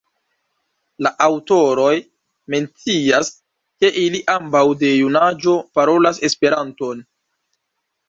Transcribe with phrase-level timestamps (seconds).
[1.07, 1.91] La aŭtoroj
[2.55, 3.31] mencias,
[3.83, 7.09] ke ili ambaŭ de junaĝo parolas Esperanton.